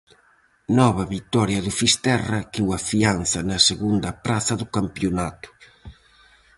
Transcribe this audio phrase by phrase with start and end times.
[0.79, 5.47] Nova vitoria do Fisterra que o afianza na segunda praza do campionato.